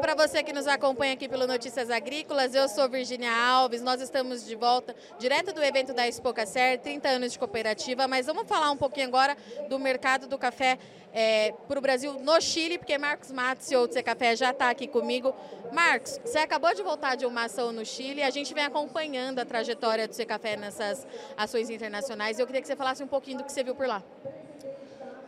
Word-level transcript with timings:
Para 0.00 0.14
você 0.14 0.44
que 0.44 0.52
nos 0.52 0.68
acompanha 0.68 1.14
aqui 1.14 1.28
pelo 1.28 1.44
Notícias 1.44 1.90
Agrícolas. 1.90 2.54
Eu 2.54 2.68
sou 2.68 2.88
Virginia 2.88 3.32
Alves. 3.32 3.82
Nós 3.82 4.00
estamos 4.00 4.46
de 4.46 4.54
volta 4.54 4.94
direto 5.18 5.52
do 5.52 5.62
evento 5.62 5.92
da 5.92 6.06
Expo 6.06 6.32
Cacer, 6.32 6.78
30 6.78 7.08
anos 7.08 7.32
de 7.32 7.38
cooperativa. 7.38 8.06
Mas 8.06 8.26
vamos 8.26 8.46
falar 8.46 8.70
um 8.70 8.76
pouquinho 8.76 9.08
agora 9.08 9.36
do 9.68 9.76
mercado 9.76 10.28
do 10.28 10.38
café 10.38 10.78
é, 11.12 11.52
para 11.66 11.78
o 11.78 11.82
Brasil 11.82 12.12
no 12.20 12.40
Chile, 12.40 12.78
porque 12.78 12.96
Marcos 12.96 13.32
Matos, 13.32 13.66
CEO 13.66 13.88
do 13.88 13.92
C 13.92 14.00
Café, 14.00 14.36
já 14.36 14.50
está 14.50 14.70
aqui 14.70 14.86
comigo. 14.86 15.34
Marcos, 15.72 16.20
você 16.24 16.38
acabou 16.38 16.72
de 16.74 16.82
voltar 16.82 17.16
de 17.16 17.26
uma 17.26 17.44
ação 17.44 17.72
no 17.72 17.84
Chile. 17.84 18.22
A 18.22 18.30
gente 18.30 18.54
vem 18.54 18.64
acompanhando 18.64 19.40
a 19.40 19.44
trajetória 19.44 20.06
do 20.06 20.14
C 20.14 20.24
Café 20.24 20.56
nessas 20.56 21.04
ações 21.36 21.70
internacionais. 21.70 22.38
Eu 22.38 22.46
queria 22.46 22.62
que 22.62 22.68
você 22.68 22.76
falasse 22.76 23.02
um 23.02 23.08
pouquinho 23.08 23.38
do 23.38 23.44
que 23.44 23.50
você 23.50 23.64
viu 23.64 23.74
por 23.74 23.88
lá. 23.88 24.02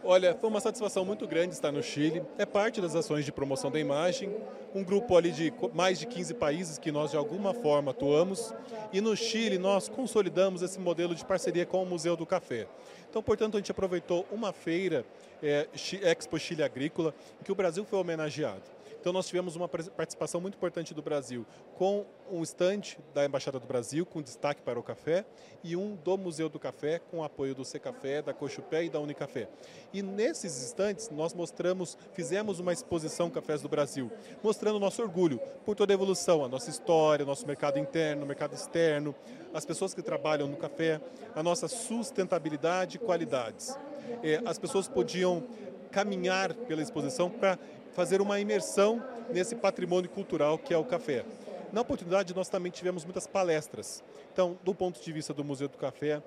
Olha, 0.03 0.35
foi 0.35 0.49
uma 0.49 0.61
satisfação 0.61 1.05
muito 1.05 1.27
grande 1.27 1.53
estar 1.53 1.71
no 1.71 1.83
Chile. 1.83 2.23
É 2.39 2.47
parte 2.47 2.81
das 2.81 2.95
ações 2.95 3.23
de 3.23 3.31
promoção 3.31 3.71
da 3.71 3.79
imagem, 3.79 4.35
um 4.75 4.83
grupo 4.83 5.15
ali 5.15 5.31
de 5.31 5.53
mais 5.75 5.99
de 5.99 6.07
15 6.07 6.33
países 6.35 6.79
que 6.79 6.91
nós 6.91 7.11
de 7.11 7.19
alguma 7.19 7.53
forma 7.53 7.91
atuamos. 7.91 8.55
E 8.95 9.01
no 9.03 9.15
Chile 9.15 9.59
nós 9.59 9.91
consolidamos 9.91 10.63
esse 10.63 10.81
modelo 10.81 11.15
de 11.15 11.23
parceria 11.23 11.67
com 11.67 11.83
o 11.83 11.87
Museu 11.87 12.17
do 12.17 12.25
Café. 12.25 12.67
Então, 13.11 13.23
portanto, 13.23 13.57
a 13.57 13.61
gente 13.61 13.71
aproveitou 13.71 14.25
uma 14.33 14.55
feira, 14.55 15.05
é, 15.43 15.69
Expo 15.75 16.39
Chile 16.39 16.63
Agrícola, 16.63 17.15
em 17.39 17.45
que 17.45 17.53
o 17.53 17.55
Brasil 17.55 17.85
foi 17.85 17.99
homenageado. 17.99 18.80
Então 19.01 19.15
nós 19.15 19.27
tivemos 19.27 19.57
uma 19.57 19.67
participação 19.67 20.43
muito 20.43 20.57
importante 20.57 20.93
do 20.93 21.01
Brasil 21.01 21.47
com 21.79 22.05
um 22.31 22.43
estande 22.43 22.99
da 23.15 23.25
Embaixada 23.25 23.59
do 23.59 23.67
Brasil 23.67 24.05
com 24.05 24.21
destaque 24.21 24.61
para 24.61 24.79
o 24.79 24.83
café 24.83 25.25
e 25.65 25.75
um 25.75 25.97
do 25.97 26.19
Museu 26.19 26.51
do 26.51 26.59
Café 26.59 26.99
com 27.11 27.25
apoio 27.25 27.55
do 27.55 27.65
Secafé, 27.65 28.21
da 28.21 28.35
Cochupé 28.35 28.85
e 28.85 28.91
da 28.91 29.01
Unicafé. 29.01 29.49
E 29.91 30.03
nesses 30.03 30.63
estandes 30.63 31.09
nós 31.09 31.33
mostramos, 31.33 31.97
fizemos 32.13 32.61
uma 32.61 32.75
exposição 32.75 33.31
Cafés 33.31 33.63
do 33.63 33.71
Brasil, 33.71 34.13
mostrando 34.43 34.77
o 34.77 34.81
nosso 34.81 35.01
orgulho 35.01 35.41
por 35.65 35.75
toda 35.75 35.93
a 35.93 35.95
evolução, 35.95 36.45
a 36.45 36.49
nossa 36.49 36.69
história, 36.69 37.25
nosso 37.25 37.47
mercado 37.47 37.79
interno, 37.79 38.27
mercado 38.27 38.55
externo, 38.55 39.15
as 39.55 39.65
pessoas 39.65 39.95
que 39.95 40.03
trabalham 40.03 40.47
no 40.47 40.59
café, 40.59 41.01
a 41.35 41.43
nossa 41.43 41.69
sustentabilidade 41.69 42.97
e 42.97 43.01
qualidades. 43.01 43.75
É, 44.23 44.43
as 44.45 44.59
pessoas 44.59 44.87
podiam 44.89 45.43
caminhar 45.91 46.55
pela 46.55 46.83
exposição 46.83 47.29
para 47.29 47.59
fazer 47.93 48.21
uma 48.21 48.41
imersão 48.41 49.03
nesse 49.33 49.55
patrimônio 49.55 50.11
cultural 50.11 50.59
que 50.59 50.73
é 50.73 50.79
o 50.79 50.85
café. 50.85 51.25
Na 51.73 51.83
oportunidade, 51.83 52.35
nós 52.35 52.49
também 52.49 52.73
tivemos 52.73 53.05
muitas 53.05 53.27
palestras. 53.27 54.03
Então, 54.33 54.59
do 54.65 54.75
ponto 54.75 55.01
de 55.01 55.13
vista 55.13 55.33
do 55.33 55.45
Museu 55.45 55.69
do 55.69 55.79
Café, 55.79 56.21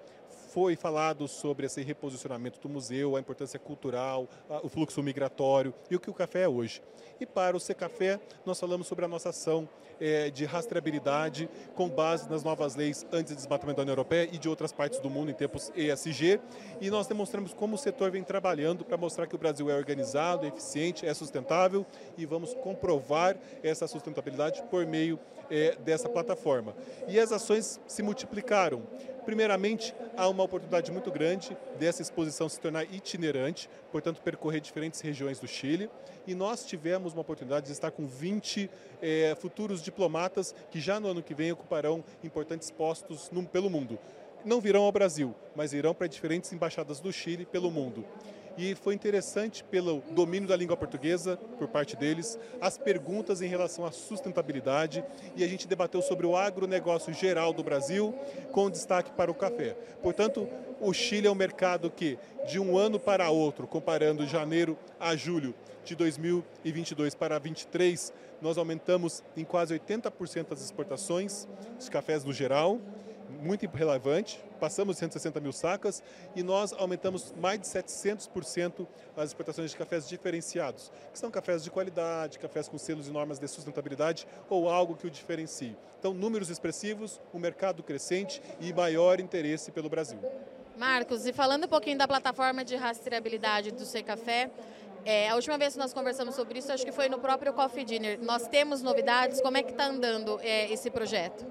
foi 0.54 0.76
falado 0.76 1.28
sobre 1.28 1.66
esse 1.66 1.82
reposicionamento 1.82 2.60
do 2.60 2.70
museu, 2.70 3.16
a 3.16 3.20
importância 3.20 3.58
cultural, 3.58 4.30
o 4.62 4.70
fluxo 4.70 5.02
migratório 5.02 5.74
e 5.90 5.96
o 5.96 6.00
que 6.00 6.12
o 6.12 6.14
café 6.14 6.44
é 6.44 6.48
hoje. 6.48 6.80
E 7.20 7.26
para 7.26 7.56
o 7.56 7.76
Café, 7.76 8.20
nós 8.46 8.60
falamos 8.60 8.86
sobre 8.86 9.06
a 9.06 9.08
nossa 9.08 9.30
ação 9.30 9.68
é, 10.00 10.30
de 10.30 10.46
rastreabilidade 10.46 11.50
com 11.76 11.88
base 11.88 12.30
nas 12.30 12.44
novas 12.44 12.76
leis 12.76 13.06
anti-desmatamento 13.12 13.78
da 13.78 13.84
União 13.84 13.94
Europeia 13.94 14.28
e 14.32 14.38
de 14.38 14.50
outras 14.50 14.72
partes 14.72 15.00
do 15.00 15.10
mundo 15.10 15.32
em 15.32 15.34
tempos 15.34 15.72
ESG. 15.76 16.42
E 16.82 16.90
nós 16.90 17.08
demonstramos 17.08 17.54
como 17.54 17.76
o 17.76 17.78
setor 17.78 18.12
vem 18.12 18.24
trabalhando 18.24 18.84
para 18.84 18.98
mostrar 18.98 19.28
que 19.28 19.36
o 19.36 19.38
Brasil 19.38 19.70
é 19.70 19.76
organizado, 19.76 20.46
é 20.46 20.50
eficiente, 20.50 21.06
é 21.06 21.14
sustentável 21.14 21.86
e 22.18 22.26
vamos 22.26 22.54
comprovar 22.56 23.38
essa 23.64 23.88
sustentabilidade 23.88 24.62
por 24.64 24.86
meio 24.86 25.20
é, 25.50 25.76
dessa 25.78 26.10
plataforma. 26.10 26.76
E 27.08 27.20
as 27.20 27.32
ações 27.32 27.80
se 27.88 28.04
multiplicaram. 28.04 28.84
Primeiramente, 29.26 29.96
há 30.18 30.28
uma 30.28 30.44
oportunidade 30.44 30.92
muito 30.92 31.12
grande 31.12 31.56
dessa 31.80 32.02
exposição 32.02 32.50
se 32.50 32.60
tornar 32.60 32.84
itinerante, 32.84 33.70
portanto, 33.92 34.22
percorrer 34.22 34.60
diferentes 34.60 35.00
regiões 35.02 35.40
do 35.40 35.48
Chile. 35.48 35.90
E 36.28 36.36
nós 36.36 36.66
tivemos 36.66 37.14
uma 37.14 37.22
oportunidade 37.22 37.68
de 37.68 37.72
estar 37.72 37.92
com 37.92 38.06
20 38.06 38.70
é, 39.02 39.36
futuros 39.40 39.82
diplomatas 39.82 40.54
que 40.70 40.80
já 40.80 41.00
no 41.00 41.10
ano 41.10 41.24
que 41.24 41.34
vem 41.34 41.52
ocuparão 41.52 42.04
importantes 42.24 42.70
postos 42.70 43.30
no, 43.32 43.46
pelo 43.46 43.70
mundo. 43.70 43.98
Não 44.44 44.60
virão 44.60 44.84
ao 44.84 44.92
Brasil, 44.92 45.34
mas 45.56 45.72
irão 45.72 45.94
para 45.94 46.08
diferentes 46.08 46.52
embaixadas 46.52 47.00
do 47.00 47.12
Chile 47.14 47.46
pelo 47.46 47.72
mundo 47.72 48.06
e 48.58 48.76
foi 48.76 48.94
interessante 48.94 49.64
pelo 49.64 50.02
domínio 50.12 50.48
da 50.48 50.56
língua 50.56 50.78
portuguesa 50.78 51.38
por 51.58 51.68
parte 51.68 51.96
deles, 51.96 52.38
as 52.62 52.78
perguntas 52.78 53.42
em 53.42 53.48
relação 53.48 53.86
à 53.86 53.92
sustentabilidade 53.92 55.04
e 55.36 55.44
a 55.44 55.48
gente 55.48 55.68
debateu 55.68 56.02
sobre 56.02 56.26
o 56.26 56.36
agronegócio 56.36 57.14
geral 57.14 57.54
do 57.54 57.64
Brasil, 57.64 58.14
com 58.52 58.70
destaque 58.70 59.12
para 59.12 59.32
o 59.32 59.36
café. 59.36 59.76
Portanto, 60.02 60.48
o 60.80 60.94
Chile 60.94 61.28
é 61.28 61.32
um 61.32 61.36
mercado 61.36 61.90
que, 61.90 62.18
de 62.48 62.60
um 62.60 62.78
ano 62.78 63.00
para 63.00 63.30
outro, 63.30 63.68
comparando 63.68 64.28
janeiro 64.28 64.78
a 65.00 65.16
julho 65.16 65.56
de 65.84 65.96
2022 65.96 67.16
para 67.16 67.38
2023, 67.38 68.14
nós 68.42 68.58
aumentamos 68.58 69.24
em 69.36 69.44
quase 69.44 69.78
80% 69.78 70.52
as 70.52 70.62
exportações 70.62 71.48
de 71.80 71.90
cafés 71.90 72.24
no 72.24 72.34
geral 72.34 72.80
muito 73.44 73.68
relevante, 73.68 74.40
passamos 74.60 74.96
de 74.96 75.02
160 75.02 75.40
mil 75.40 75.52
sacas 75.52 76.02
e 76.36 76.42
nós 76.42 76.74
aumentamos 76.74 77.34
mais 77.40 77.60
de 77.60 77.68
700% 77.68 78.88
as 79.16 79.30
exportações 79.30 79.72
de 79.72 79.78
cafés 79.78 80.08
diferenciados, 80.08 80.92
que 81.12 81.20
são 81.20 81.30
cafés 81.30 81.64
de 81.64 81.70
qualidade, 81.70 82.40
cafés 82.40 82.68
com 82.68 82.78
selos 82.78 83.08
e 83.08 83.12
normas 83.12 83.40
de 83.40 83.48
sustentabilidade 83.48 84.26
ou 84.50 84.70
algo 84.70 84.96
que 84.96 85.06
o 85.06 85.12
diferencie. 85.12 85.76
Então, 86.00 86.14
números 86.14 86.50
expressivos, 86.50 87.20
um 87.34 87.40
mercado 87.40 87.84
crescente 87.84 88.42
e 88.60 88.74
maior 88.74 89.20
interesse 89.20 89.72
pelo 89.72 89.90
Brasil. 89.90 90.20
Marcos, 90.78 91.26
e 91.26 91.34
falando 91.34 91.66
um 91.66 91.68
pouquinho 91.68 91.98
da 91.98 92.08
plataforma 92.08 92.66
de 92.66 92.76
rastreabilidade 92.76 93.72
do 93.72 93.86
C 93.86 94.02
Café, 94.02 94.50
é, 95.06 95.30
a 95.30 95.36
última 95.36 95.58
vez 95.58 95.74
que 95.74 95.80
nós 95.80 95.94
conversamos 95.94 96.34
sobre 96.34 96.60
isso, 96.60 96.72
acho 96.72 96.86
que 96.86 96.92
foi 96.92 97.10
no 97.10 97.20
próprio 97.20 97.54
Coffee 97.54 97.84
Dinner. 97.84 98.20
Nós 98.22 98.48
temos 98.48 98.82
novidades, 98.82 99.42
como 99.42 99.58
é 99.58 99.64
que 99.64 99.72
está 99.72 99.88
andando 99.88 100.40
é, 100.42 100.72
esse 100.72 100.90
projeto? 100.90 101.46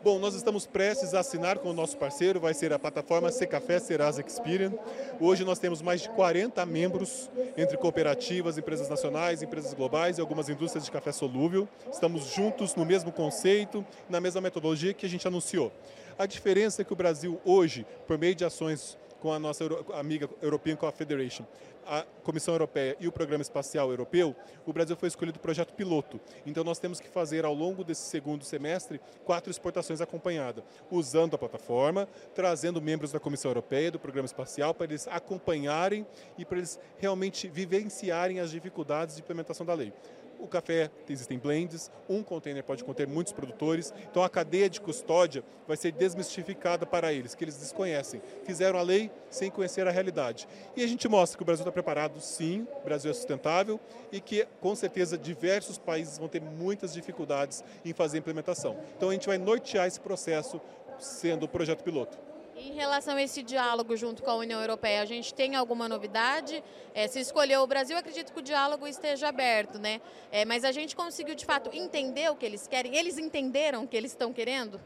Bom, 0.00 0.20
nós 0.20 0.32
estamos 0.36 0.64
prestes 0.64 1.12
a 1.12 1.18
assinar 1.18 1.58
com 1.58 1.70
o 1.70 1.72
nosso 1.72 1.96
parceiro, 1.96 2.38
vai 2.38 2.54
ser 2.54 2.72
a 2.72 2.78
plataforma 2.78 3.32
Secafé 3.32 3.80
Serasa 3.80 4.22
Experian. 4.24 4.72
Hoje 5.20 5.44
nós 5.44 5.58
temos 5.58 5.82
mais 5.82 6.02
de 6.02 6.08
40 6.10 6.64
membros, 6.64 7.28
entre 7.56 7.76
cooperativas, 7.76 8.56
empresas 8.56 8.88
nacionais, 8.88 9.42
empresas 9.42 9.74
globais 9.74 10.16
e 10.16 10.20
algumas 10.20 10.48
indústrias 10.48 10.84
de 10.84 10.90
café 10.92 11.10
solúvel. 11.10 11.68
Estamos 11.92 12.32
juntos 12.32 12.76
no 12.76 12.84
mesmo 12.84 13.10
conceito, 13.10 13.84
na 14.08 14.20
mesma 14.20 14.40
metodologia 14.40 14.94
que 14.94 15.04
a 15.04 15.08
gente 15.08 15.26
anunciou. 15.26 15.72
A 16.16 16.26
diferença 16.26 16.82
é 16.82 16.84
que 16.84 16.92
o 16.92 16.96
Brasil 16.96 17.40
hoje, 17.44 17.84
por 18.06 18.16
meio 18.16 18.36
de 18.36 18.44
ações 18.44 18.96
com 19.20 19.32
a 19.32 19.38
nossa 19.38 19.64
amiga 19.94 20.28
European 20.40 20.76
Coffee 20.76 20.98
Federation, 20.98 21.44
a 21.86 22.04
Comissão 22.22 22.52
Europeia 22.52 22.96
e 23.00 23.08
o 23.08 23.12
Programa 23.12 23.40
Espacial 23.40 23.90
Europeu, 23.90 24.36
o 24.66 24.72
Brasil 24.72 24.94
foi 24.94 25.08
escolhido 25.08 25.38
projeto 25.38 25.72
piloto. 25.72 26.20
Então 26.44 26.62
nós 26.62 26.78
temos 26.78 27.00
que 27.00 27.08
fazer 27.08 27.46
ao 27.46 27.54
longo 27.54 27.82
desse 27.82 28.02
segundo 28.02 28.44
semestre 28.44 29.00
quatro 29.24 29.50
exportações 29.50 30.00
acompanhadas, 30.00 30.62
usando 30.90 31.34
a 31.34 31.38
plataforma, 31.38 32.06
trazendo 32.34 32.82
membros 32.82 33.12
da 33.12 33.18
Comissão 33.18 33.50
Europeia, 33.50 33.90
do 33.90 33.98
Programa 33.98 34.26
Espacial, 34.26 34.74
para 34.74 34.86
eles 34.86 35.08
acompanharem 35.08 36.06
e 36.36 36.44
para 36.44 36.58
eles 36.58 36.78
realmente 36.98 37.48
vivenciarem 37.48 38.38
as 38.38 38.50
dificuldades 38.50 39.16
de 39.16 39.22
implementação 39.22 39.64
da 39.64 39.72
lei. 39.72 39.92
O 40.38 40.46
café, 40.46 40.90
existem 41.08 41.38
blends, 41.38 41.90
um 42.08 42.22
container 42.22 42.62
pode 42.62 42.84
conter 42.84 43.06
muitos 43.06 43.32
produtores, 43.32 43.92
então 44.10 44.22
a 44.22 44.28
cadeia 44.28 44.70
de 44.70 44.80
custódia 44.80 45.42
vai 45.66 45.76
ser 45.76 45.92
desmistificada 45.92 46.86
para 46.86 47.12
eles, 47.12 47.34
que 47.34 47.44
eles 47.44 47.56
desconhecem. 47.56 48.22
Fizeram 48.44 48.78
a 48.78 48.82
lei 48.82 49.10
sem 49.30 49.50
conhecer 49.50 49.86
a 49.86 49.90
realidade. 49.90 50.48
E 50.76 50.82
a 50.82 50.86
gente 50.86 51.08
mostra 51.08 51.36
que 51.36 51.42
o 51.42 51.46
Brasil 51.46 51.62
está 51.62 51.72
preparado, 51.72 52.20
sim, 52.20 52.66
o 52.80 52.84
Brasil 52.84 53.10
é 53.10 53.14
sustentável 53.14 53.80
e 54.12 54.20
que, 54.20 54.46
com 54.60 54.74
certeza, 54.74 55.18
diversos 55.18 55.76
países 55.76 56.18
vão 56.18 56.28
ter 56.28 56.40
muitas 56.40 56.92
dificuldades 56.92 57.64
em 57.84 57.92
fazer 57.92 58.18
a 58.18 58.20
implementação. 58.20 58.76
Então 58.96 59.10
a 59.10 59.12
gente 59.12 59.26
vai 59.26 59.38
nortear 59.38 59.86
esse 59.86 60.00
processo 60.00 60.60
sendo 60.98 61.44
o 61.44 61.48
projeto 61.48 61.82
piloto. 61.82 62.18
Em 62.58 62.72
relação 62.72 63.14
a 63.14 63.22
esse 63.22 63.40
diálogo 63.40 63.96
junto 63.96 64.20
com 64.20 64.30
a 64.30 64.34
União 64.34 64.60
Europeia, 64.60 65.00
a 65.00 65.04
gente 65.04 65.32
tem 65.32 65.54
alguma 65.54 65.88
novidade? 65.88 66.62
É, 66.92 67.06
se 67.06 67.20
escolheu 67.20 67.62
o 67.62 67.66
Brasil, 67.68 67.96
acredito 67.96 68.32
que 68.32 68.40
o 68.40 68.42
diálogo 68.42 68.84
esteja 68.84 69.28
aberto, 69.28 69.78
né? 69.78 70.00
É, 70.32 70.44
mas 70.44 70.64
a 70.64 70.72
gente 70.72 70.96
conseguiu 70.96 71.36
de 71.36 71.46
fato 71.46 71.70
entender 71.72 72.28
o 72.28 72.34
que 72.34 72.44
eles 72.44 72.66
querem? 72.66 72.96
Eles 72.96 73.16
entenderam 73.16 73.84
o 73.84 73.86
que 73.86 73.96
eles 73.96 74.10
estão 74.10 74.32
querendo? 74.32 74.80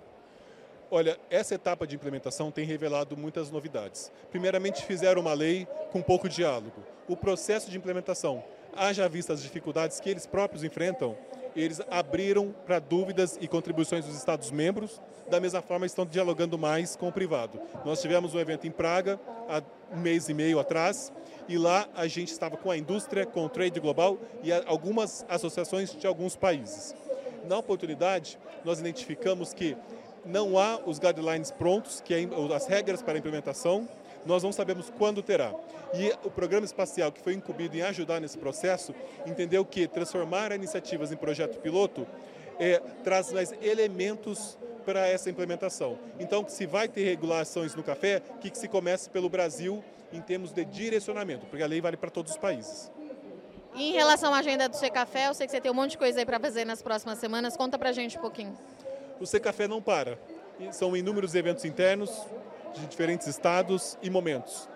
Olha, 0.91 1.19
essa 1.31 1.55
etapa 1.55 1.87
de 1.87 1.97
implementação 1.97 2.51
tem 2.51 2.67
revelado 2.67 3.17
muitas 3.17 3.51
novidades. 3.51 4.13
Primeiramente, 4.31 4.85
fizeram 4.85 5.23
uma 5.23 5.33
lei 5.33 5.67
com 5.91 6.03
pouco 6.03 6.29
diálogo. 6.29 6.85
O 7.09 7.17
processo 7.17 7.71
de 7.71 7.79
implementação, 7.79 8.45
haja 8.77 9.09
vista 9.09 9.33
as 9.33 9.43
dificuldades 9.43 9.99
que 9.99 10.11
eles 10.11 10.27
próprios 10.27 10.63
enfrentam, 10.63 11.17
eles 11.55 11.81
abriram 11.91 12.55
para 12.67 12.79
dúvidas 12.79 13.39
e 13.41 13.49
contribuições 13.49 14.05
dos 14.05 14.17
Estados-membros, 14.17 15.01
da 15.31 15.41
mesma 15.41 15.63
forma 15.63 15.87
estão 15.87 16.05
dialogando 16.05 16.59
mais 16.59 16.97
com 16.97 17.09
o 17.09 17.13
privado. 17.13 17.61
Nós 17.85 18.01
tivemos 18.01 18.35
um 18.35 18.41
evento 18.41 18.67
em 18.67 18.71
Praga 18.71 19.21
há 19.49 19.63
um 19.95 20.01
mês 20.01 20.29
e 20.29 20.35
meio 20.35 20.59
atrás, 20.59 21.13
e 21.49 21.59
lá 21.59 21.89
a 21.95 22.07
gente 22.07 22.33
estava 22.33 22.57
com 22.57 22.71
a 22.71 22.77
indústria, 22.77 23.27
com 23.27 23.45
o 23.45 23.49
trade 23.49 23.79
global 23.81 24.19
e 24.43 24.53
algumas 24.53 25.25
associações 25.29 25.95
de 25.95 26.07
alguns 26.07 26.37
países. 26.37 26.95
Na 27.49 27.59
oportunidade, 27.59 28.39
nós 28.65 28.79
identificamos 28.79 29.53
que 29.53 29.77
não 30.25 30.57
há 30.57 30.81
os 30.87 30.99
guidelines 30.99 31.51
prontos, 31.51 32.01
que 32.01 32.15
é 32.15 32.29
as 32.55 32.67
regras 32.67 33.03
para 33.03 33.15
a 33.15 33.19
implementação, 33.19 33.89
Nós 34.25 34.43
não 34.43 34.53
sabemos 34.53 34.91
quando 34.99 35.23
terá. 35.23 35.55
E 35.95 36.13
o 36.25 36.31
programa 36.31 36.65
espacial, 36.65 37.13
que 37.13 37.21
foi 37.21 37.35
incumbido 37.35 37.77
em 37.77 37.83
ajudar 37.83 38.21
nesse 38.21 38.39
processo, 38.39 38.95
entendeu 39.27 39.65
que 39.65 39.87
transformar 39.87 40.53
iniciativas 40.53 41.13
em 41.13 41.17
projeto 41.17 41.59
piloto 41.59 42.07
é, 42.59 42.81
traz 43.03 43.33
mais 43.33 43.53
elementos 43.61 44.57
para 44.85 45.07
essa 45.07 45.31
implementação. 45.31 45.99
Então, 46.19 46.45
se 46.49 46.67
vai 46.67 46.89
ter 46.89 47.05
regulações 47.05 47.75
no 47.75 47.83
café, 47.83 48.21
que, 48.41 48.51
que 48.51 48.59
se 48.59 48.69
comece 48.69 49.11
pelo 49.11 49.29
Brasil 49.29 49.83
em 50.13 50.21
termos 50.21 50.53
de 50.53 50.65
direcionamento, 50.65 51.47
porque 51.47 51.63
a 51.63 51.67
lei 51.67 51.81
vale 51.81 51.97
para 51.97 52.11
todos 52.11 52.33
os 52.33 52.39
países. 52.39 52.91
E 53.75 53.91
em 53.91 53.93
relação 53.93 54.35
à 54.35 54.39
agenda 54.39 54.69
do 54.69 54.91
Café, 54.91 55.29
eu 55.29 55.35
sei 55.35 55.47
que 55.47 55.53
você 55.53 55.61
tem 55.61 55.71
um 55.71 55.75
monte 55.75 55.93
de 55.93 55.99
coisa 55.99 56.19
aí 56.19 56.27
para 56.27 56.39
fazer 56.39 56.67
nas 56.67 56.83
próximas 56.83 57.19
semanas. 57.19 57.57
Conta 57.57 57.79
para 57.79 57.89
a 57.89 57.93
gente 57.93 58.19
um 58.19 58.21
pouquinho. 58.21 58.55
O 59.19 59.41
Café 59.41 59.67
não 59.67 59.81
para. 59.81 60.19
São 60.73 60.95
inúmeros 60.95 61.35
eventos 61.35 61.65
internos 61.65 62.11
de 62.75 62.87
diferentes 62.87 63.27
estados 63.27 63.99
e 64.03 64.11
momentos, 64.11 64.69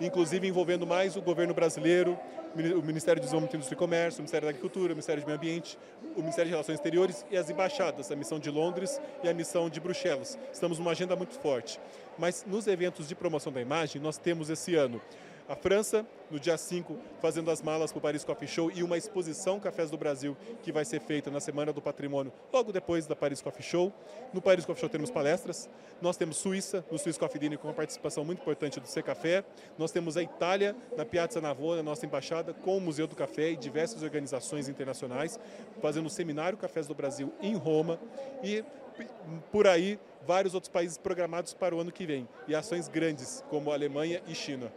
inclusive 0.00 0.46
envolvendo 0.46 0.86
mais 0.86 1.16
o 1.16 1.22
governo 1.22 1.54
brasileiro, 1.54 2.18
o 2.54 2.82
Ministério 2.82 3.20
do 3.20 3.24
Desenvolvimento 3.24 3.56
Indústria 3.56 3.76
e 3.76 3.78
Comércio, 3.78 4.18
o 4.18 4.22
Ministério 4.22 4.46
da 4.46 4.50
Agricultura, 4.50 4.92
o 4.92 4.96
Ministério 4.96 5.22
do 5.22 5.26
Meio 5.26 5.38
Ambiente, 5.38 5.78
o 6.16 6.20
Ministério 6.20 6.46
de 6.46 6.52
Relações 6.52 6.76
Exteriores 6.76 7.24
e 7.30 7.36
as 7.36 7.50
embaixadas, 7.50 8.10
a 8.10 8.16
missão 8.16 8.38
de 8.38 8.50
Londres 8.50 9.00
e 9.22 9.28
a 9.28 9.34
missão 9.34 9.68
de 9.68 9.78
Bruxelas. 9.80 10.38
Estamos 10.52 10.78
numa 10.78 10.92
agenda 10.92 11.14
muito 11.14 11.34
forte. 11.34 11.78
Mas 12.18 12.44
nos 12.46 12.66
eventos 12.66 13.06
de 13.06 13.14
promoção 13.14 13.52
da 13.52 13.60
imagem, 13.60 14.00
nós 14.00 14.16
temos 14.18 14.50
esse 14.50 14.74
ano 14.74 15.00
a 15.48 15.56
França, 15.56 16.06
no 16.30 16.38
dia 16.38 16.58
5, 16.58 16.94
fazendo 17.20 17.50
as 17.50 17.62
malas 17.62 17.90
para 17.90 17.98
o 17.98 18.02
Paris 18.02 18.22
Coffee 18.22 18.46
Show 18.46 18.70
e 18.70 18.82
uma 18.82 18.98
exposição 18.98 19.58
Cafés 19.58 19.90
do 19.90 19.96
Brasil 19.96 20.36
que 20.62 20.70
vai 20.70 20.84
ser 20.84 21.00
feita 21.00 21.30
na 21.30 21.40
Semana 21.40 21.72
do 21.72 21.80
Patrimônio, 21.80 22.30
logo 22.52 22.70
depois 22.70 23.06
da 23.06 23.16
Paris 23.16 23.40
Coffee 23.40 23.62
Show. 23.62 23.92
No 24.34 24.42
Paris 24.42 24.66
Coffee 24.66 24.80
Show 24.80 24.90
temos 24.90 25.10
palestras. 25.10 25.68
Nós 26.02 26.18
temos 26.18 26.36
Suíça, 26.36 26.84
no 26.90 26.98
Swiss 26.98 27.16
Coffee 27.16 27.40
Dinner, 27.40 27.58
com 27.58 27.68
uma 27.68 27.74
participação 27.74 28.24
muito 28.24 28.40
importante 28.40 28.78
do 28.78 28.86
C 28.86 29.02
Café. 29.02 29.42
Nós 29.78 29.90
temos 29.90 30.18
a 30.18 30.22
Itália, 30.22 30.76
na 30.96 31.04
Piazza 31.06 31.40
Navona, 31.40 31.82
nossa 31.82 32.04
embaixada, 32.04 32.52
com 32.52 32.76
o 32.76 32.80
Museu 32.80 33.06
do 33.06 33.16
Café 33.16 33.50
e 33.50 33.56
diversas 33.56 34.02
organizações 34.02 34.68
internacionais, 34.68 35.40
fazendo 35.80 36.06
o 36.06 36.10
Seminário 36.10 36.58
Cafés 36.58 36.86
do 36.86 36.94
Brasil 36.94 37.32
em 37.40 37.56
Roma. 37.56 37.98
E 38.42 38.62
por 39.50 39.66
aí, 39.66 39.98
vários 40.26 40.54
outros 40.54 40.70
países 40.70 40.98
programados 40.98 41.54
para 41.54 41.74
o 41.74 41.80
ano 41.80 41.90
que 41.90 42.04
vem. 42.04 42.28
E 42.46 42.54
ações 42.54 42.88
grandes, 42.88 43.42
como 43.48 43.72
Alemanha 43.72 44.20
e 44.26 44.34
China. 44.34 44.70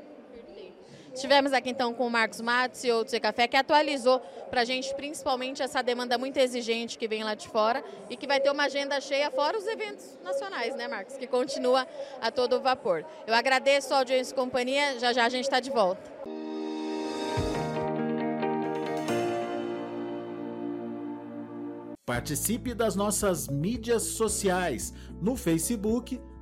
Estivemos 1.13 1.51
aqui 1.51 1.69
então 1.69 1.93
com 1.93 2.07
o 2.07 2.09
Marcos 2.09 2.39
Matos, 2.39 2.79
CEO 2.79 3.03
do 3.03 3.21
Café, 3.21 3.47
que 3.47 3.57
atualizou 3.57 4.19
para 4.49 4.61
a 4.61 4.65
gente 4.65 4.93
principalmente 4.95 5.61
essa 5.61 5.81
demanda 5.81 6.17
muito 6.17 6.37
exigente 6.37 6.97
que 6.97 7.07
vem 7.07 7.23
lá 7.23 7.35
de 7.35 7.49
fora 7.49 7.83
e 8.09 8.15
que 8.15 8.25
vai 8.25 8.39
ter 8.39 8.49
uma 8.49 8.63
agenda 8.63 8.99
cheia 9.01 9.29
fora 9.29 9.57
os 9.57 9.67
eventos 9.67 10.17
nacionais, 10.23 10.75
né, 10.75 10.87
Marcos? 10.87 11.17
Que 11.17 11.27
continua 11.27 11.85
a 12.21 12.31
todo 12.31 12.61
vapor. 12.61 13.05
Eu 13.27 13.33
agradeço 13.33 13.93
a 13.93 13.97
audiência 13.97 14.31
e 14.31 14.35
companhia, 14.35 14.99
já 14.99 15.11
já 15.11 15.25
a 15.25 15.29
gente 15.29 15.43
está 15.43 15.59
de 15.59 15.69
volta. 15.69 16.09
Participe 22.05 22.73
das 22.73 22.95
nossas 22.95 23.47
mídias 23.47 24.03
sociais 24.03 24.93
no 25.21 25.35
Facebook 25.35 26.19